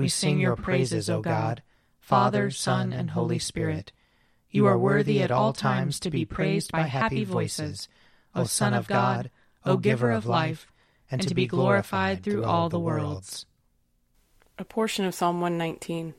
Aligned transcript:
we 0.00 0.08
sing 0.08 0.40
your 0.40 0.56
praises, 0.56 1.10
O 1.10 1.20
God, 1.20 1.62
Father, 1.98 2.50
Son, 2.50 2.90
and 2.90 3.10
Holy 3.10 3.38
Spirit. 3.38 3.92
You 4.50 4.64
are 4.64 4.78
worthy 4.78 5.22
at 5.22 5.30
all 5.30 5.52
times 5.52 6.00
to 6.00 6.10
be 6.10 6.24
praised 6.24 6.72
by 6.72 6.84
happy 6.84 7.22
voices, 7.22 7.86
O 8.34 8.44
Son 8.44 8.72
of 8.72 8.86
God, 8.86 9.30
O 9.66 9.76
Giver 9.76 10.10
of 10.10 10.24
life, 10.24 10.72
and 11.10 11.20
to 11.28 11.34
be 11.34 11.46
glorified 11.46 12.22
through 12.22 12.44
all 12.44 12.70
the 12.70 12.80
worlds. 12.80 13.44
A 14.58 14.64
portion 14.64 15.04
of 15.04 15.14
Psalm 15.14 15.42
119. 15.42 16.14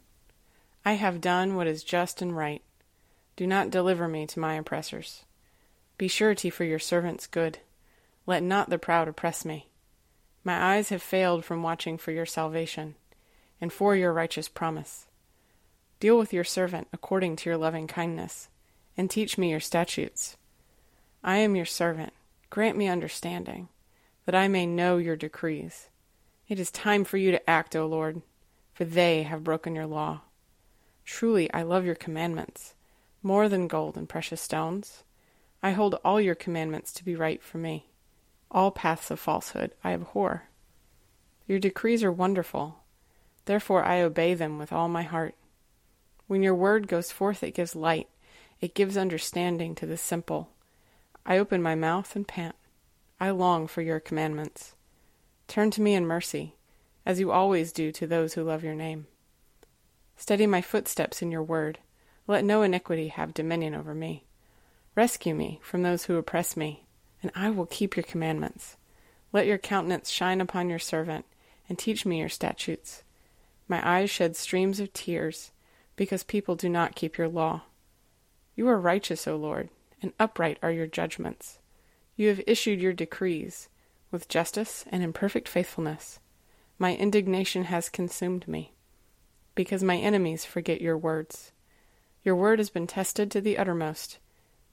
I 0.85 0.93
have 0.93 1.19
done 1.19 1.55
what 1.55 1.65
is 1.65 1.83
just 1.83 2.21
and 2.21 2.37
right. 2.37 2.61
Do 3.35 3.47
not 3.47 3.71
deliver 3.71 4.07
me 4.07 4.27
to 4.27 4.39
my 4.39 4.53
oppressors. 4.53 5.25
Be 5.97 6.07
surety 6.07 6.51
for 6.51 6.65
your 6.65 6.77
servant's 6.77 7.25
good. 7.25 7.57
Let 8.27 8.43
not 8.43 8.69
the 8.69 8.77
proud 8.77 9.07
oppress 9.07 9.43
me. 9.43 9.71
My 10.43 10.75
eyes 10.75 10.89
have 10.89 11.01
failed 11.01 11.43
from 11.43 11.63
watching 11.63 11.97
for 11.97 12.11
your 12.11 12.27
salvation, 12.27 12.93
and 13.61 13.71
for 13.71 13.95
your 13.95 14.11
righteous 14.11 14.49
promise. 14.49 15.05
Deal 16.01 16.17
with 16.17 16.33
your 16.33 16.43
servant 16.43 16.87
according 16.91 17.35
to 17.37 17.49
your 17.49 17.57
loving 17.57 17.87
kindness, 17.87 18.49
and 18.97 19.09
teach 19.09 19.37
me 19.37 19.51
your 19.51 19.59
statutes. 19.59 20.35
I 21.23 21.37
am 21.37 21.55
your 21.55 21.65
servant. 21.65 22.11
Grant 22.49 22.75
me 22.75 22.87
understanding, 22.87 23.69
that 24.25 24.35
I 24.35 24.47
may 24.49 24.65
know 24.65 24.97
your 24.97 25.15
decrees. 25.15 25.87
It 26.49 26.59
is 26.59 26.71
time 26.71 27.05
for 27.05 27.17
you 27.17 27.31
to 27.31 27.49
act, 27.49 27.75
O 27.75 27.85
Lord, 27.85 28.21
for 28.73 28.83
they 28.83 29.23
have 29.23 29.43
broken 29.43 29.75
your 29.75 29.85
law. 29.85 30.21
Truly, 31.05 31.53
I 31.53 31.61
love 31.61 31.85
your 31.85 31.95
commandments, 31.95 32.73
more 33.23 33.47
than 33.47 33.67
gold 33.67 33.95
and 33.95 34.09
precious 34.09 34.41
stones. 34.41 35.03
I 35.63 35.71
hold 35.71 35.95
all 36.03 36.19
your 36.19 36.35
commandments 36.35 36.91
to 36.93 37.05
be 37.05 37.15
right 37.15 37.41
for 37.41 37.57
me. 37.57 37.85
All 38.49 38.71
paths 38.71 39.11
of 39.11 39.19
falsehood 39.19 39.71
I 39.83 39.93
abhor. 39.93 40.49
Your 41.47 41.59
decrees 41.59 42.03
are 42.03 42.11
wonderful, 42.11 42.79
therefore 43.45 43.83
I 43.83 44.01
obey 44.01 44.33
them 44.33 44.57
with 44.57 44.71
all 44.71 44.87
my 44.87 45.03
heart. 45.03 45.35
When 46.27 46.43
your 46.43 46.55
word 46.55 46.87
goes 46.87 47.11
forth, 47.11 47.43
it 47.43 47.55
gives 47.55 47.75
light, 47.75 48.07
it 48.59 48.75
gives 48.75 48.97
understanding 48.97 49.75
to 49.75 49.85
the 49.85 49.97
simple. 49.97 50.49
I 51.25 51.37
open 51.37 51.61
my 51.61 51.75
mouth 51.75 52.15
and 52.15 52.27
pant. 52.27 52.55
I 53.19 53.31
long 53.31 53.67
for 53.67 53.81
your 53.81 53.99
commandments. 53.99 54.73
Turn 55.47 55.69
to 55.71 55.81
me 55.81 55.93
in 55.93 56.05
mercy, 56.05 56.55
as 57.05 57.19
you 57.19 57.31
always 57.31 57.71
do 57.71 57.91
to 57.91 58.07
those 58.07 58.33
who 58.33 58.43
love 58.43 58.63
your 58.63 58.75
name. 58.75 59.07
Steady 60.15 60.47
my 60.47 60.61
footsteps 60.61 61.21
in 61.21 61.31
your 61.31 61.43
word. 61.43 61.79
Let 62.27 62.45
no 62.45 62.61
iniquity 62.61 63.09
have 63.09 63.33
dominion 63.33 63.75
over 63.75 63.93
me. 63.93 64.25
Rescue 64.95 65.33
me 65.33 65.59
from 65.63 65.83
those 65.83 66.05
who 66.05 66.17
oppress 66.17 66.55
me, 66.55 66.85
and 67.21 67.31
I 67.35 67.49
will 67.49 67.65
keep 67.65 67.95
your 67.95 68.03
commandments. 68.03 68.77
Let 69.33 69.47
your 69.47 69.57
countenance 69.57 70.09
shine 70.09 70.41
upon 70.41 70.69
your 70.69 70.79
servant, 70.79 71.25
and 71.67 71.77
teach 71.77 72.05
me 72.05 72.19
your 72.19 72.29
statutes. 72.29 73.03
My 73.71 73.89
eyes 73.89 74.09
shed 74.09 74.35
streams 74.35 74.81
of 74.81 74.91
tears, 74.91 75.53
because 75.95 76.25
people 76.25 76.57
do 76.57 76.67
not 76.67 76.93
keep 76.93 77.17
your 77.17 77.29
law. 77.29 77.61
You 78.53 78.67
are 78.67 78.77
righteous, 78.77 79.25
O 79.29 79.37
Lord, 79.37 79.69
and 80.01 80.11
upright 80.19 80.59
are 80.61 80.73
your 80.73 80.87
judgments. 80.87 81.59
You 82.17 82.27
have 82.27 82.41
issued 82.45 82.81
your 82.81 82.91
decrees 82.91 83.69
with 84.11 84.27
justice 84.27 84.83
and 84.91 85.01
in 85.01 85.13
perfect 85.13 85.47
faithfulness. 85.47 86.19
My 86.77 86.97
indignation 86.97 87.63
has 87.63 87.87
consumed 87.87 88.45
me 88.45 88.73
because 89.55 89.85
my 89.85 89.95
enemies 89.95 90.43
forget 90.43 90.81
your 90.81 90.97
words. 90.97 91.53
Your 92.25 92.35
word 92.35 92.59
has 92.59 92.69
been 92.69 92.87
tested 92.87 93.31
to 93.31 93.39
the 93.39 93.57
uttermost, 93.57 94.19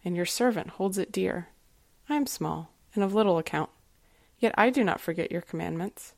and 0.05 0.17
your 0.17 0.27
servant 0.27 0.71
holds 0.71 0.99
it 0.99 1.13
dear. 1.13 1.51
I 2.09 2.17
am 2.17 2.27
small 2.27 2.73
and 2.97 3.05
of 3.05 3.15
little 3.15 3.39
account, 3.39 3.71
yet 4.41 4.57
I 4.59 4.71
do 4.71 4.83
not 4.83 5.01
forget 5.01 5.31
your 5.31 5.43
commandments. 5.43 6.15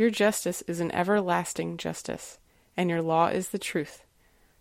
Your 0.00 0.08
justice 0.08 0.62
is 0.62 0.80
an 0.80 0.90
everlasting 0.92 1.76
justice, 1.76 2.38
and 2.74 2.88
your 2.88 3.02
law 3.02 3.26
is 3.26 3.50
the 3.50 3.58
truth. 3.58 4.02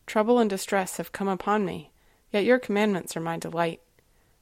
Trouble 0.05 0.37
and 0.37 0.49
distress 0.49 0.97
have 0.97 1.13
come 1.13 1.29
upon 1.29 1.63
me, 1.63 1.91
yet 2.29 2.43
your 2.43 2.59
commandments 2.59 3.15
are 3.15 3.21
my 3.21 3.37
delight. 3.37 3.79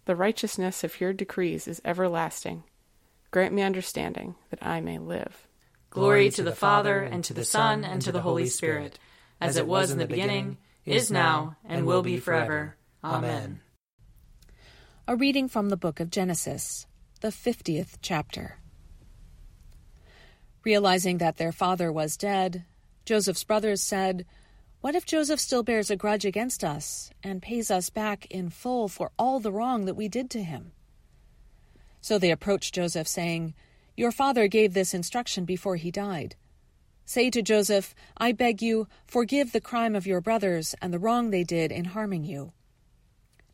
The 0.06 0.16
righteousness 0.16 0.84
of 0.84 1.00
your 1.00 1.13
decrees 1.13 1.68
is 1.68 1.84
everlasting. 1.86 2.63
Grant 3.30 3.53
me 3.53 3.62
understanding, 3.62 4.38
that 4.50 4.66
I 4.66 4.81
may 4.81 4.97
live. 4.97 5.47
Glory 5.91 6.31
to 6.31 6.41
the 6.41 6.52
Father, 6.52 7.02
and 7.02 7.24
to 7.25 7.34
the 7.36 7.46
Son, 7.46 7.84
and 7.84 8.02
to 8.02 8.12
the 8.12 8.22
Holy 8.22 8.47
Spirit, 8.47 8.97
as 9.40 9.56
it 9.56 9.68
was 9.68 9.91
in 9.91 10.00
the 10.00 10.07
beginning, 10.07 10.57
is 10.84 11.12
now, 11.12 11.57
and 11.63 11.86
will 11.86 12.02
be 12.02 12.18
forever. 12.18 12.75
Amen. 13.03 13.62
A 15.07 15.16
reading 15.16 15.47
from 15.47 15.69
the 15.69 15.78
book 15.78 16.00
of 16.00 16.09
Genesis, 16.09 16.88
the 17.22 17.28
50th 17.28 18.00
chapter. 18.02 18.57
Realizing 20.67 21.19
that 21.19 21.38
their 21.38 21.53
father 21.53 21.94
was 21.94 22.17
dead, 22.17 22.66
Joseph's 23.05 23.45
brothers 23.45 23.81
said, 23.81 24.25
What 24.81 24.95
if 24.95 25.05
Joseph 25.05 25.39
still 25.39 25.63
bears 25.63 25.89
a 25.89 25.95
grudge 25.95 26.25
against 26.25 26.61
us 26.61 27.09
and 27.23 27.41
pays 27.41 27.72
us 27.72 27.89
back 27.89 28.25
in 28.25 28.50
full 28.50 28.89
for 28.89 29.11
all 29.17 29.39
the 29.39 29.53
wrong 29.53 29.85
that 29.85 29.95
we 29.95 30.09
did 30.09 30.29
to 30.31 30.44
him? 30.44 30.73
So 32.01 32.19
they 32.19 32.31
approached 32.31 32.75
Joseph, 32.75 33.07
saying, 33.07 33.53
your 33.95 34.11
father 34.11 34.50
gave 34.50 34.73
this 34.73 34.94
instruction 34.94 35.45
before 35.45 35.77
he 35.77 35.89
died. 35.89 36.35
Say 37.06 37.29
to 37.29 37.41
Joseph, 37.41 37.95
I 38.17 38.33
beg 38.33 38.61
you, 38.61 38.89
forgive 39.06 39.53
the 39.53 39.61
crime 39.61 39.95
of 39.95 40.06
your 40.06 40.19
brothers 40.19 40.75
and 40.81 40.94
the 40.94 41.00
wrong 41.00 41.29
they 41.29 41.45
did 41.45 41.71
in 41.71 41.86
harming 41.86 42.25
you. 42.25 42.51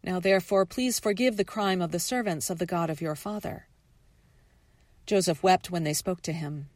Now 0.03 0.19
therefore, 0.19 0.65
please 0.65 0.99
forgive 0.99 1.37
the 1.37 1.45
crime 1.45 1.79
of 1.79 1.91
the 1.91 1.99
servants 1.99 2.49
of 2.49 2.57
the 2.57 2.65
God 2.65 2.89
of 2.89 3.01
your 3.01 3.15
father. 3.15 3.67
Joseph 5.05 5.43
wept 5.43 5.69
when 5.69 5.83
they 5.83 5.93
spoke 5.93 6.23
to 6.23 6.33
him. 6.33 6.69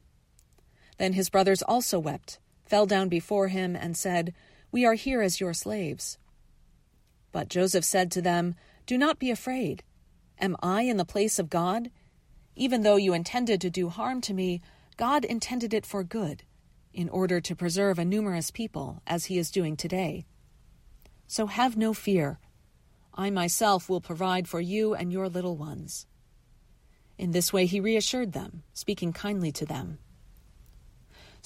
Then 0.97 1.13
his 1.13 1.29
brothers 1.29 1.61
also 1.61 1.99
wept, 1.99 2.39
fell 2.65 2.85
down 2.85 3.09
before 3.09 3.47
him, 3.47 3.75
and 3.75 3.95
said, 3.95 4.33
We 4.71 4.85
are 4.85 4.95
here 4.95 5.21
as 5.21 5.39
your 5.39 5.53
slaves. 5.53 6.17
But 7.31 7.49
Joseph 7.49 7.85
said 7.85 8.11
to 8.11 8.21
them, 8.21 8.55
Do 8.85 8.97
not 8.97 9.19
be 9.19 9.31
afraid. 9.31 9.83
Am 10.39 10.55
I 10.61 10.81
in 10.83 10.97
the 10.97 11.05
place 11.05 11.39
of 11.39 11.49
God? 11.49 11.91
Even 12.55 12.81
though 12.81 12.95
you 12.95 13.13
intended 13.13 13.61
to 13.61 13.69
do 13.69 13.89
harm 13.89 14.21
to 14.21 14.33
me, 14.33 14.61
God 14.97 15.23
intended 15.23 15.73
it 15.73 15.85
for 15.85 16.03
good, 16.03 16.43
in 16.93 17.09
order 17.09 17.39
to 17.39 17.55
preserve 17.55 17.99
a 17.99 18.05
numerous 18.05 18.49
people, 18.49 19.01
as 19.05 19.25
he 19.25 19.37
is 19.37 19.51
doing 19.51 19.75
today. 19.75 20.25
So 21.27 21.45
have 21.45 21.77
no 21.77 21.93
fear. 21.93 22.39
I 23.13 23.29
myself 23.29 23.89
will 23.89 24.01
provide 24.01 24.47
for 24.47 24.61
you 24.61 24.95
and 24.95 25.11
your 25.11 25.29
little 25.29 25.55
ones. 25.55 26.07
In 27.17 27.31
this 27.31 27.51
way 27.51 27.65
he 27.65 27.79
reassured 27.79 28.33
them, 28.33 28.63
speaking 28.73 29.13
kindly 29.13 29.51
to 29.53 29.65
them. 29.65 29.99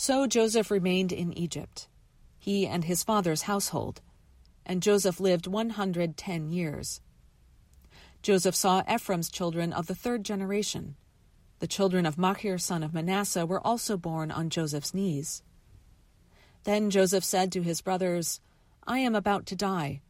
So 0.01 0.25
Joseph 0.25 0.71
remained 0.71 1.11
in 1.11 1.31
Egypt. 1.37 1.87
he 2.39 2.65
and 2.65 2.85
his 2.85 3.03
father's 3.03 3.43
household. 3.43 4.01
And 4.65 4.81
Joseph 4.81 5.19
lived 5.19 5.45
110 5.45 6.49
years. 6.49 7.01
Joseph 8.23 8.55
saw 8.55 8.81
Ephraim's 8.91 9.29
children 9.29 9.71
of 9.71 9.85
the 9.85 9.93
third 9.93 10.23
generation. 10.25 10.95
The 11.59 11.67
children 11.67 12.07
of 12.07 12.17
Machir, 12.17 12.57
son 12.57 12.81
of 12.81 12.95
Manasseh, 12.95 13.45
were 13.45 13.61
also 13.61 13.95
born 13.95 14.31
on 14.31 14.49
Joseph's 14.49 14.95
knees. 14.95 15.43
Then 16.63 16.89
Joseph 16.89 17.23
said 17.23 17.51
to 17.51 17.61
his 17.61 17.81
brothers, 17.81 18.41
I 18.87 18.97
am 18.97 19.13
about 19.13 19.45
to 19.45 19.55
die, 19.55 20.01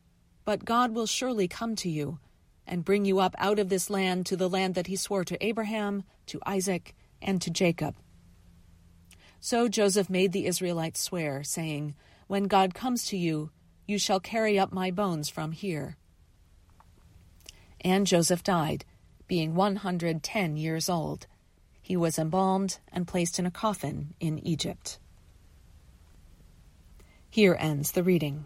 but 0.45 0.63
God 0.63 0.95
will 0.95 1.05
surely 1.05 1.49
come 1.49 1.75
to 1.75 1.89
you 1.89 2.17
and 2.65 2.85
bring 2.85 3.03
you 3.03 3.19
up 3.19 3.35
out 3.37 3.59
of 3.59 3.67
this 3.67 3.89
land 3.89 4.25
to 4.27 4.37
the 4.37 4.49
land 4.49 4.73
that 4.75 4.87
he 4.87 4.95
swore 4.95 5.25
to 5.25 5.45
Abraham, 5.45 6.03
to 6.27 6.39
Isaac, 6.45 6.95
and 7.21 7.41
to 7.41 7.51
Jacob. 7.51 7.97
So 9.43 9.67
Joseph 9.67 10.07
made 10.07 10.33
the 10.33 10.45
Israelites 10.45 11.01
swear, 11.01 11.43
saying, 11.43 11.95
When 12.27 12.43
God 12.43 12.75
comes 12.75 13.05
to 13.05 13.17
you, 13.17 13.49
you 13.87 13.97
shall 13.97 14.19
carry 14.19 14.59
up 14.59 14.71
my 14.71 14.91
bones 14.91 15.29
from 15.29 15.51
here. 15.51 15.97
And 17.83 18.05
Joseph 18.05 18.43
died, 18.43 18.85
being 19.27 19.55
110 19.55 20.57
years 20.57 20.87
old. 20.87 21.25
He 21.81 21.97
was 21.97 22.19
embalmed 22.19 22.77
and 22.91 23.07
placed 23.07 23.39
in 23.39 23.47
a 23.47 23.51
coffin 23.51 24.13
in 24.19 24.37
Egypt. 24.45 24.99
Here 27.27 27.57
ends 27.59 27.93
the 27.93 28.03
reading. 28.03 28.45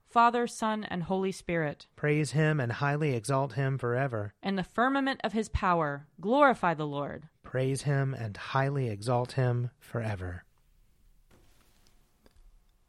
Father, 0.11 0.45
Son, 0.45 0.83
and 0.89 1.03
Holy 1.03 1.31
Spirit. 1.31 1.87
Praise 1.95 2.31
him 2.31 2.59
and 2.59 2.69
highly 2.69 3.13
exalt 3.13 3.53
him 3.53 3.77
forever. 3.77 4.33
In 4.43 4.57
the 4.57 4.63
firmament 4.63 5.21
of 5.23 5.31
his 5.31 5.47
power, 5.47 6.05
glorify 6.19 6.73
the 6.73 6.85
Lord. 6.85 7.29
Praise 7.43 7.83
him 7.83 8.13
and 8.13 8.35
highly 8.35 8.89
exalt 8.89 9.33
him 9.33 9.69
forever. 9.79 10.43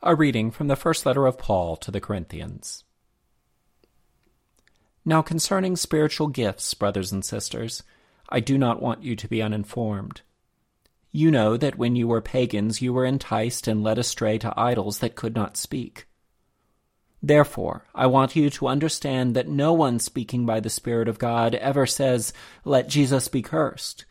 A 0.02 0.16
reading 0.16 0.50
from 0.50 0.66
the 0.66 0.74
first 0.74 1.06
letter 1.06 1.26
of 1.26 1.38
Paul 1.38 1.76
to 1.76 1.92
the 1.92 2.00
Corinthians. 2.00 2.82
Now 5.04 5.22
concerning 5.22 5.76
spiritual 5.76 6.26
gifts, 6.26 6.74
brothers 6.74 7.12
and 7.12 7.24
sisters, 7.24 7.84
I 8.28 8.40
do 8.40 8.58
not 8.58 8.82
want 8.82 9.04
you 9.04 9.14
to 9.14 9.28
be 9.28 9.40
uninformed. 9.40 10.22
You 11.12 11.30
know 11.30 11.56
that 11.56 11.78
when 11.78 11.94
you 11.94 12.08
were 12.08 12.20
pagans, 12.20 12.82
you 12.82 12.92
were 12.92 13.06
enticed 13.06 13.68
and 13.68 13.84
led 13.84 13.98
astray 13.98 14.38
to 14.38 14.52
idols 14.56 14.98
that 14.98 15.14
could 15.14 15.36
not 15.36 15.56
speak. 15.56 16.06
Therefore, 17.22 17.84
I 17.94 18.06
want 18.06 18.34
you 18.34 18.50
to 18.50 18.66
understand 18.66 19.36
that 19.36 19.48
no 19.48 19.72
one 19.72 20.00
speaking 20.00 20.44
by 20.44 20.58
the 20.58 20.70
Spirit 20.70 21.06
of 21.06 21.20
God 21.20 21.54
ever 21.54 21.86
says, 21.86 22.32
Let 22.64 22.88
Jesus 22.88 23.28
be 23.28 23.42
cursed, 23.42 24.04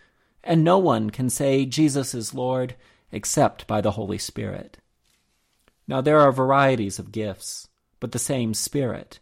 and 0.44 0.63
no 0.63 0.78
one 0.78 1.10
can 1.10 1.30
say, 1.30 1.66
Jesus 1.66 2.13
is 2.13 2.34
Lord, 2.34 2.75
except 3.12 3.68
by 3.68 3.81
the 3.81 3.92
Holy 3.92 4.18
Spirit. 4.18 4.78
Now 5.88 6.00
there 6.00 6.22
are 6.22 6.31
varieties 6.31 7.00
of 7.00 7.12
gifts, 7.12 7.68
but 8.00 8.13
the 8.13 8.19
same 8.19 8.54
Spirit. 8.54 9.19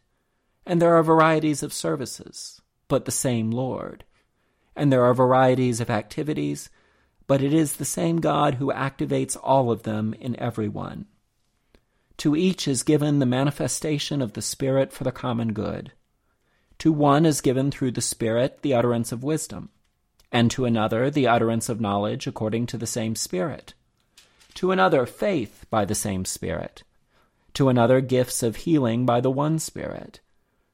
And 0.68 0.80
there 0.80 0.96
are 0.96 1.04
varieties 1.04 1.64
of 1.64 1.74
services, 1.74 2.62
but 2.88 3.06
the 3.06 3.12
same 3.12 3.50
Lord. 3.50 4.04
And 4.76 4.94
there 4.94 5.04
are 5.04 5.16
varieties 5.16 5.82
of 5.82 5.90
activities, 5.90 6.70
but 7.26 7.42
it 7.42 7.54
is 7.54 7.76
the 7.76 7.86
same 7.86 8.22
God 8.22 8.56
who 8.56 8.72
activates 8.72 9.36
all 9.42 9.72
of 9.72 9.82
them 9.82 10.14
in 10.20 10.40
everyone. 10.40 11.08
To 12.20 12.36
each 12.36 12.68
is 12.68 12.84
given 12.84 13.20
the 13.20 13.26
manifestation 13.26 14.22
of 14.22 14.34
the 14.34 14.42
Spirit 14.42 14.92
for 14.92 15.06
the 15.06 15.12
common 15.12 15.54
good. 15.54 15.94
To 16.80 16.92
one 16.92 17.26
is 17.26 17.40
given 17.40 17.72
through 17.72 17.92
the 17.92 18.02
Spirit 18.02 18.62
the 18.62 18.74
utterance 18.74 19.14
of 19.14 19.24
wisdom, 19.24 19.70
and 20.30 20.52
to 20.52 20.66
another 20.66 21.10
the 21.10 21.30
utterance 21.30 21.70
of 21.70 21.80
knowledge 21.80 22.28
according 22.28 22.66
to 22.68 22.78
the 22.78 22.86
same 22.86 23.16
Spirit. 23.16 23.74
To 24.56 24.72
another 24.72 25.06
faith 25.06 25.66
by 25.70 25.86
the 25.86 25.96
same 25.96 26.26
Spirit. 26.26 26.84
To 27.54 27.70
another 27.70 28.02
gifts 28.02 28.44
of 28.44 28.58
healing 28.58 29.06
by 29.06 29.22
the 29.22 29.32
one 29.32 29.58
Spirit. 29.58 30.20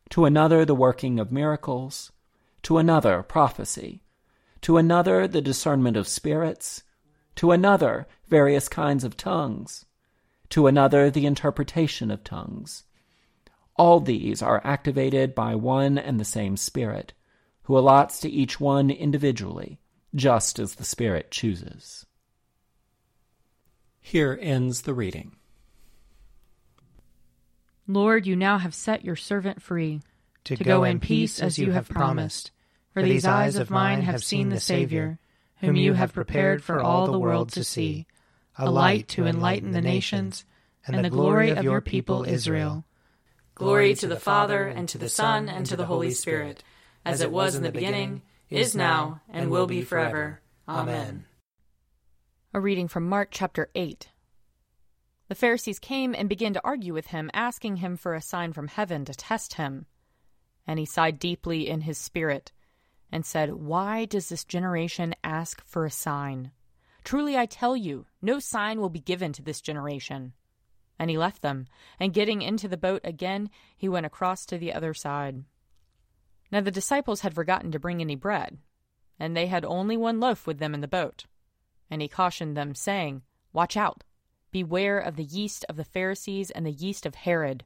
To 0.09 0.25
another 0.25 0.65
the 0.65 0.73
working 0.73 1.19
of 1.19 1.31
miracles. 1.31 2.11
To 2.63 2.79
another 2.79 3.21
prophecy. 3.21 4.01
To 4.61 4.77
another 4.77 5.27
the 5.27 5.41
discernment 5.41 5.95
of 5.95 6.07
spirits. 6.07 6.81
To 7.35 7.51
another 7.51 8.07
various 8.27 8.67
kinds 8.67 9.03
of 9.03 9.15
tongues 9.15 9.85
to 10.55 10.67
another 10.67 11.11
the 11.11 11.25
interpretation 11.25 12.09
of 12.09 12.23
tongues. 12.23 12.85
All 13.75 13.99
these 13.99 14.41
are 14.41 14.61
activated 14.63 15.35
by 15.35 15.53
one 15.53 15.97
and 15.97 16.17
the 16.17 16.23
same 16.23 16.55
Spirit, 16.55 17.11
who 17.63 17.77
allots 17.77 18.21
to 18.21 18.29
each 18.29 18.57
one 18.57 18.89
individually, 18.89 19.81
just 20.15 20.57
as 20.57 20.75
the 20.75 20.85
Spirit 20.85 21.29
chooses. 21.29 22.05
Here 23.99 24.39
ends 24.41 24.83
the 24.83 24.93
reading. 24.93 25.35
Lord, 27.85 28.25
you 28.25 28.37
now 28.37 28.57
have 28.57 28.73
set 28.73 29.03
your 29.03 29.17
servant 29.17 29.61
free 29.61 29.99
to, 30.45 30.55
to 30.55 30.63
go, 30.63 30.77
go 30.77 30.83
in 30.85 31.01
peace 31.01 31.41
as 31.41 31.59
you 31.59 31.73
have 31.73 31.89
promised. 31.89 32.51
For 32.93 33.03
these 33.03 33.25
eyes 33.25 33.57
of 33.57 33.69
mine 33.69 34.03
have 34.03 34.23
seen 34.23 34.47
the 34.47 34.61
Savior, 34.61 35.19
whom 35.57 35.75
you 35.75 35.91
have 35.95 36.13
prepared 36.13 36.63
for 36.63 36.81
all 36.81 37.07
the 37.07 37.19
world 37.19 37.51
to 37.51 37.65
see 37.65 38.07
a 38.57 38.69
light 38.69 39.07
to 39.09 39.25
enlighten 39.25 39.71
the 39.71 39.81
nations, 39.81 40.45
and 40.87 41.03
the 41.03 41.09
glory 41.09 41.49
of 41.49 41.63
your 41.63 41.81
people 41.81 42.23
Israel. 42.23 42.85
Glory 43.55 43.95
to 43.95 44.07
the 44.07 44.19
Father, 44.19 44.67
and 44.67 44.87
to 44.89 44.97
the 44.97 45.09
Son, 45.09 45.49
and 45.49 45.65
to 45.65 45.75
the 45.75 45.85
Holy 45.85 46.11
Spirit, 46.11 46.63
as 47.05 47.21
it 47.21 47.31
was 47.31 47.55
in 47.55 47.63
the 47.63 47.71
beginning, 47.71 48.21
is 48.49 48.75
now, 48.75 49.21
and 49.29 49.49
will 49.49 49.67
be 49.67 49.81
forever. 49.81 50.41
Amen. 50.67 51.25
A 52.53 52.59
reading 52.59 52.87
from 52.87 53.07
Mark 53.07 53.29
chapter 53.31 53.69
8. 53.75 54.09
The 55.27 55.35
Pharisees 55.35 55.79
came 55.79 56.13
and 56.13 56.29
began 56.29 56.53
to 56.53 56.61
argue 56.63 56.93
with 56.93 57.07
him, 57.07 57.31
asking 57.33 57.77
him 57.77 57.97
for 57.97 58.13
a 58.13 58.21
sign 58.21 58.53
from 58.53 58.67
heaven 58.67 59.05
to 59.05 59.13
test 59.13 59.55
him. 59.55 59.87
And 60.67 60.79
he 60.79 60.85
sighed 60.85 61.19
deeply 61.19 61.67
in 61.67 61.81
his 61.81 61.97
spirit, 61.97 62.51
and 63.11 63.25
said, 63.25 63.53
Why 63.53 64.05
does 64.05 64.29
this 64.29 64.43
generation 64.43 65.15
ask 65.23 65.63
for 65.65 65.85
a 65.85 65.91
sign? 65.91 66.51
Truly 67.05 67.37
I 67.37 67.45
tell 67.45 67.77
you, 67.77 68.07
no 68.19 68.39
sign 68.39 68.81
will 68.81 68.89
be 68.89 68.99
given 68.99 69.31
to 69.33 69.43
this 69.43 69.61
generation. 69.61 70.33
And 70.97 71.07
he 71.07 71.19
left 71.19 71.43
them, 71.43 71.67
and 71.99 72.13
getting 72.13 72.41
into 72.41 72.67
the 72.67 72.77
boat 72.77 73.01
again, 73.03 73.51
he 73.77 73.87
went 73.87 74.07
across 74.07 74.43
to 74.47 74.57
the 74.57 74.73
other 74.73 74.95
side. 74.95 75.43
Now 76.51 76.61
the 76.61 76.71
disciples 76.71 77.21
had 77.21 77.35
forgotten 77.35 77.71
to 77.71 77.79
bring 77.79 78.01
any 78.01 78.15
bread, 78.15 78.57
and 79.19 79.37
they 79.37 79.45
had 79.45 79.63
only 79.63 79.95
one 79.95 80.19
loaf 80.19 80.47
with 80.47 80.57
them 80.57 80.73
in 80.73 80.81
the 80.81 80.87
boat. 80.87 81.25
And 81.91 82.01
he 82.01 82.07
cautioned 82.07 82.57
them, 82.57 82.73
saying, 82.73 83.21
Watch 83.53 83.77
out, 83.77 84.03
beware 84.49 84.97
of 84.97 85.15
the 85.15 85.23
yeast 85.23 85.63
of 85.69 85.75
the 85.75 85.83
Pharisees 85.83 86.49
and 86.49 86.65
the 86.65 86.71
yeast 86.71 87.05
of 87.05 87.13
Herod. 87.13 87.65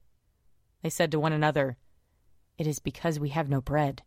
They 0.84 0.90
said 0.90 1.12
to 1.12 1.20
one 1.20 1.32
another, 1.34 1.78
It 2.58 2.68
is 2.68 2.80
because 2.80 3.22
we 3.22 3.30
have 3.30 3.48
no 3.48 3.62
bread. 3.62 4.04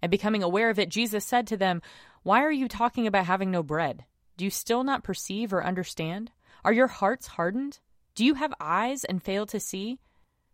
And 0.00 0.12
becoming 0.12 0.44
aware 0.44 0.70
of 0.70 0.78
it, 0.78 0.90
Jesus 0.90 1.24
said 1.24 1.48
to 1.48 1.56
them, 1.56 1.82
Why 2.22 2.44
are 2.44 2.52
you 2.52 2.68
talking 2.68 3.08
about 3.08 3.26
having 3.26 3.50
no 3.50 3.64
bread? 3.64 4.04
Do 4.36 4.44
you 4.44 4.50
still 4.50 4.84
not 4.84 5.04
perceive 5.04 5.52
or 5.52 5.64
understand? 5.64 6.32
Are 6.64 6.72
your 6.72 6.88
hearts 6.88 7.28
hardened? 7.28 7.78
Do 8.14 8.24
you 8.24 8.34
have 8.34 8.54
eyes 8.60 9.04
and 9.04 9.22
fail 9.22 9.46
to 9.46 9.60
see? 9.60 9.98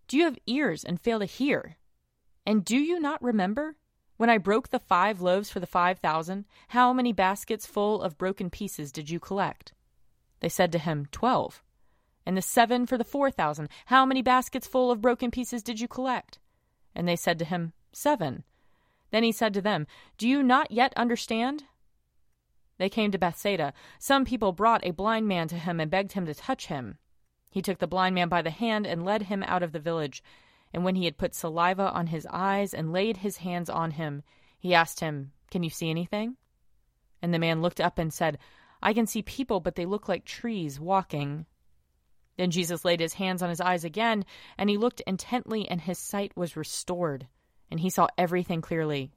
Do 0.08 0.16
you 0.16 0.24
have 0.24 0.38
ears 0.46 0.84
and 0.84 1.00
fail 1.00 1.18
to 1.20 1.24
hear? 1.24 1.76
And 2.46 2.64
do 2.64 2.76
you 2.76 2.98
not 2.98 3.22
remember? 3.22 3.76
When 4.16 4.28
I 4.28 4.38
broke 4.38 4.68
the 4.68 4.78
five 4.78 5.22
loaves 5.22 5.48
for 5.48 5.60
the 5.60 5.66
five 5.66 5.98
thousand, 5.98 6.44
how 6.68 6.92
many 6.92 7.12
baskets 7.12 7.66
full 7.66 8.02
of 8.02 8.18
broken 8.18 8.50
pieces 8.50 8.92
did 8.92 9.08
you 9.08 9.18
collect? 9.18 9.72
They 10.40 10.48
said 10.48 10.72
to 10.72 10.78
him, 10.78 11.06
Twelve. 11.10 11.62
And 12.26 12.36
the 12.36 12.42
seven 12.42 12.86
for 12.86 12.98
the 12.98 13.04
four 13.04 13.30
thousand, 13.30 13.70
how 13.86 14.04
many 14.04 14.20
baskets 14.20 14.66
full 14.66 14.90
of 14.90 15.00
broken 15.00 15.30
pieces 15.30 15.62
did 15.62 15.80
you 15.80 15.88
collect? 15.88 16.38
And 16.94 17.08
they 17.08 17.16
said 17.16 17.38
to 17.38 17.44
him, 17.46 17.72
Seven. 17.92 18.44
Then 19.10 19.22
he 19.22 19.32
said 19.32 19.54
to 19.54 19.62
them, 19.62 19.86
Do 20.18 20.28
you 20.28 20.42
not 20.42 20.70
yet 20.70 20.92
understand? 20.96 21.64
They 22.80 22.88
came 22.88 23.10
to 23.10 23.18
Bethsaida. 23.18 23.74
Some 23.98 24.24
people 24.24 24.52
brought 24.52 24.86
a 24.86 24.92
blind 24.92 25.28
man 25.28 25.48
to 25.48 25.58
him 25.58 25.80
and 25.80 25.90
begged 25.90 26.12
him 26.12 26.24
to 26.24 26.34
touch 26.34 26.68
him. 26.68 26.96
He 27.50 27.60
took 27.60 27.76
the 27.76 27.86
blind 27.86 28.14
man 28.14 28.30
by 28.30 28.40
the 28.40 28.48
hand 28.48 28.86
and 28.86 29.04
led 29.04 29.24
him 29.24 29.42
out 29.42 29.62
of 29.62 29.72
the 29.72 29.78
village. 29.78 30.22
And 30.72 30.82
when 30.82 30.94
he 30.94 31.04
had 31.04 31.18
put 31.18 31.34
saliva 31.34 31.92
on 31.92 32.06
his 32.06 32.26
eyes 32.30 32.72
and 32.72 32.90
laid 32.90 33.18
his 33.18 33.36
hands 33.36 33.68
on 33.68 33.90
him, 33.90 34.22
he 34.58 34.72
asked 34.72 35.00
him, 35.00 35.32
Can 35.50 35.62
you 35.62 35.68
see 35.68 35.90
anything? 35.90 36.38
And 37.20 37.34
the 37.34 37.38
man 37.38 37.60
looked 37.60 37.82
up 37.82 37.98
and 37.98 38.10
said, 38.14 38.38
I 38.82 38.94
can 38.94 39.06
see 39.06 39.20
people, 39.20 39.60
but 39.60 39.74
they 39.74 39.84
look 39.84 40.08
like 40.08 40.24
trees 40.24 40.80
walking. 40.80 41.44
Then 42.38 42.50
Jesus 42.50 42.82
laid 42.82 43.00
his 43.00 43.12
hands 43.12 43.42
on 43.42 43.50
his 43.50 43.60
eyes 43.60 43.84
again, 43.84 44.24
and 44.56 44.70
he 44.70 44.78
looked 44.78 45.02
intently, 45.06 45.68
and 45.68 45.82
his 45.82 45.98
sight 45.98 46.32
was 46.34 46.56
restored, 46.56 47.28
and 47.70 47.78
he 47.78 47.90
saw 47.90 48.08
everything 48.16 48.62
clearly. 48.62 49.12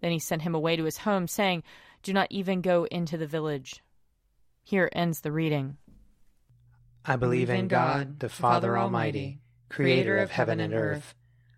Then 0.00 0.12
he 0.12 0.18
sent 0.18 0.42
him 0.42 0.54
away 0.54 0.76
to 0.76 0.84
his 0.84 0.98
home, 0.98 1.26
saying, 1.26 1.62
Do 2.02 2.12
not 2.12 2.28
even 2.30 2.60
go 2.60 2.84
into 2.84 3.16
the 3.16 3.26
village. 3.26 3.82
Here 4.62 4.88
ends 4.92 5.20
the 5.20 5.32
reading. 5.32 5.76
I 7.04 7.16
believe 7.16 7.50
in 7.50 7.68
God, 7.68 8.20
the 8.20 8.28
Father 8.28 8.76
Almighty, 8.78 9.40
creator 9.68 10.18
of 10.18 10.30
heaven 10.30 10.60
and 10.60 10.74
earth. 10.74 11.14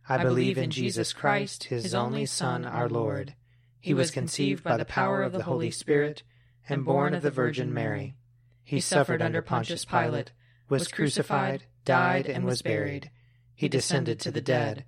I 0.08 0.22
believe 0.22 0.58
in 0.58 0.70
Jesus 0.70 1.12
Christ, 1.12 1.64
his 1.64 1.94
only 1.94 2.26
Son, 2.26 2.64
our 2.64 2.88
Lord. 2.88 3.34
He 3.80 3.94
was 3.94 4.10
conceived 4.10 4.62
by 4.62 4.76
the 4.76 4.84
power 4.84 5.22
of 5.22 5.32
the 5.32 5.42
Holy 5.42 5.70
Spirit 5.70 6.22
and 6.68 6.84
born 6.84 7.14
of 7.14 7.22
the 7.22 7.30
Virgin 7.30 7.74
Mary. 7.74 8.14
He 8.62 8.80
suffered 8.80 9.20
under 9.20 9.42
Pontius 9.42 9.84
Pilate, 9.84 10.32
was 10.68 10.88
crucified, 10.88 11.64
died, 11.84 12.26
and 12.26 12.44
was 12.44 12.62
buried. 12.62 13.10
He 13.54 13.68
descended 13.68 14.20
to 14.20 14.30
the 14.30 14.40
dead. 14.40 14.84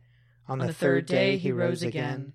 On 0.48 0.58
the 0.58 0.72
third 0.72 1.06
day 1.06 1.36
he 1.36 1.50
rose 1.52 1.82
again. 1.82 2.34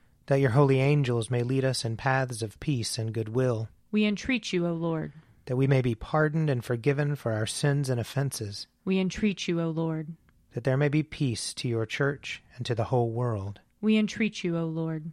That 0.27 0.39
your 0.39 0.51
holy 0.51 0.79
angels 0.79 1.29
may 1.29 1.43
lead 1.43 1.65
us 1.65 1.83
in 1.83 1.97
paths 1.97 2.41
of 2.41 2.59
peace 2.59 2.97
and 2.97 3.13
goodwill. 3.13 3.69
We 3.91 4.05
entreat 4.05 4.53
you, 4.53 4.67
O 4.67 4.73
Lord. 4.73 5.13
That 5.45 5.57
we 5.57 5.67
may 5.67 5.81
be 5.81 5.95
pardoned 5.95 6.49
and 6.49 6.63
forgiven 6.63 7.15
for 7.15 7.31
our 7.33 7.47
sins 7.47 7.89
and 7.89 7.99
offenses. 7.99 8.67
We 8.85 8.99
entreat 8.99 9.47
you, 9.47 9.59
O 9.59 9.69
Lord 9.69 10.15
that 10.53 10.63
there 10.63 10.77
may 10.77 10.89
be 10.89 11.03
peace 11.03 11.53
to 11.53 11.67
your 11.67 11.85
church 11.85 12.43
and 12.55 12.65
to 12.65 12.75
the 12.75 12.85
whole 12.85 13.11
world. 13.11 13.59
We 13.79 13.97
entreat 13.97 14.43
you, 14.43 14.57
O 14.57 14.65
Lord. 14.65 15.11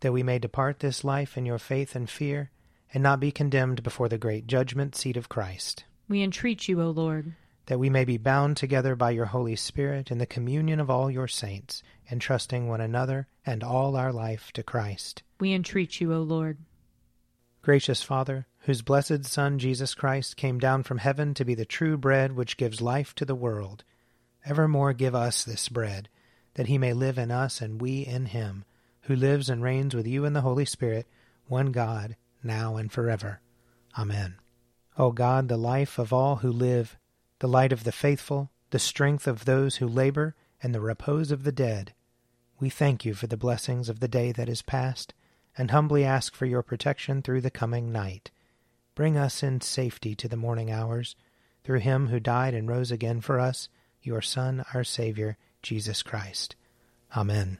That 0.00 0.12
we 0.12 0.22
may 0.22 0.38
depart 0.38 0.80
this 0.80 1.04
life 1.04 1.36
in 1.36 1.46
your 1.46 1.58
faith 1.58 1.94
and 1.94 2.08
fear, 2.08 2.50
and 2.92 3.02
not 3.02 3.20
be 3.20 3.30
condemned 3.30 3.82
before 3.82 4.08
the 4.08 4.18
great 4.18 4.46
judgment 4.46 4.96
seat 4.96 5.16
of 5.16 5.28
Christ. 5.28 5.84
We 6.08 6.22
entreat 6.22 6.68
you, 6.68 6.82
O 6.82 6.90
Lord. 6.90 7.34
That 7.66 7.78
we 7.78 7.90
may 7.90 8.04
be 8.04 8.16
bound 8.16 8.56
together 8.56 8.96
by 8.96 9.12
your 9.12 9.26
Holy 9.26 9.54
Spirit 9.54 10.10
in 10.10 10.18
the 10.18 10.26
communion 10.26 10.80
of 10.80 10.90
all 10.90 11.10
your 11.10 11.28
saints, 11.28 11.82
entrusting 12.10 12.68
one 12.68 12.80
another 12.80 13.26
and 13.46 13.62
all 13.62 13.96
our 13.96 14.12
life 14.12 14.52
to 14.52 14.62
Christ. 14.62 15.22
We 15.38 15.52
entreat 15.52 16.00
you, 16.00 16.12
O 16.12 16.20
Lord. 16.20 16.58
Gracious 17.62 18.02
Father, 18.02 18.46
whose 18.60 18.82
blessed 18.82 19.24
Son 19.24 19.58
Jesus 19.58 19.94
Christ 19.94 20.36
came 20.36 20.58
down 20.58 20.82
from 20.82 20.98
heaven 20.98 21.34
to 21.34 21.44
be 21.44 21.54
the 21.54 21.64
true 21.64 21.96
bread 21.96 22.32
which 22.32 22.56
gives 22.56 22.80
life 22.80 23.14
to 23.16 23.24
the 23.24 23.34
world, 23.34 23.84
Evermore 24.44 24.94
give 24.94 25.14
us 25.14 25.44
this 25.44 25.68
bread, 25.68 26.08
that 26.54 26.66
he 26.66 26.78
may 26.78 26.92
live 26.92 27.18
in 27.18 27.30
us 27.30 27.60
and 27.60 27.80
we 27.80 28.00
in 28.00 28.26
him, 28.26 28.64
who 29.02 29.14
lives 29.14 29.50
and 29.50 29.62
reigns 29.62 29.94
with 29.94 30.06
you 30.06 30.24
in 30.24 30.32
the 30.32 30.40
Holy 30.40 30.64
Spirit, 30.64 31.06
one 31.46 31.72
God, 31.72 32.16
now 32.42 32.76
and 32.76 32.90
forever. 32.90 33.40
Amen. 33.98 34.36
O 34.96 35.12
God, 35.12 35.48
the 35.48 35.56
life 35.56 35.98
of 35.98 36.12
all 36.12 36.36
who 36.36 36.50
live, 36.50 36.96
the 37.40 37.48
light 37.48 37.72
of 37.72 37.84
the 37.84 37.92
faithful, 37.92 38.50
the 38.70 38.78
strength 38.78 39.26
of 39.26 39.44
those 39.44 39.76
who 39.76 39.86
labor, 39.86 40.34
and 40.62 40.74
the 40.74 40.80
repose 40.80 41.30
of 41.30 41.44
the 41.44 41.52
dead, 41.52 41.92
we 42.60 42.68
thank 42.68 43.04
you 43.04 43.14
for 43.14 43.26
the 43.26 43.36
blessings 43.36 43.88
of 43.88 44.00
the 44.00 44.08
day 44.08 44.32
that 44.32 44.48
is 44.48 44.60
past, 44.62 45.14
and 45.56 45.70
humbly 45.70 46.04
ask 46.04 46.34
for 46.34 46.46
your 46.46 46.62
protection 46.62 47.22
through 47.22 47.40
the 47.40 47.50
coming 47.50 47.90
night. 47.90 48.30
Bring 48.94 49.16
us 49.16 49.42
in 49.42 49.62
safety 49.62 50.14
to 50.16 50.28
the 50.28 50.36
morning 50.36 50.70
hours, 50.70 51.16
through 51.64 51.78
him 51.78 52.08
who 52.08 52.20
died 52.20 52.52
and 52.52 52.68
rose 52.68 52.90
again 52.90 53.20
for 53.20 53.40
us, 53.40 53.68
your 54.02 54.20
Son, 54.20 54.64
our 54.74 54.84
Savior, 54.84 55.38
Jesus 55.62 56.02
Christ. 56.02 56.54
Amen. 57.16 57.58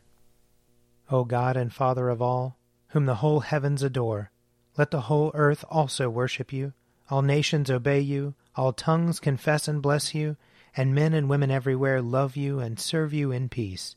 O 1.11 1.25
God 1.25 1.57
and 1.57 1.73
Father 1.73 2.09
of 2.09 2.21
all, 2.21 2.57
whom 2.89 3.07
the 3.07 3.17
whole 3.17 3.41
heavens 3.41 3.83
adore, 3.83 4.31
let 4.77 4.91
the 4.91 5.03
whole 5.03 5.31
earth 5.35 5.65
also 5.71 6.09
worship 6.09 6.53
you, 6.53 6.73
all 7.11 7.23
nations 7.23 7.71
obey 7.71 8.01
you, 8.01 8.35
all 8.55 8.73
tongues 8.73 9.19
confess 9.19 9.67
and 9.67 9.83
bless 9.83 10.15
you, 10.15 10.37
and 10.77 10.95
men 10.95 11.15
and 11.15 11.29
women 11.29 11.51
everywhere 11.51 12.01
love 12.01 12.37
you 12.37 12.61
and 12.61 12.79
serve 12.79 13.13
you 13.13 13.33
in 13.33 13.49
peace. 13.49 13.97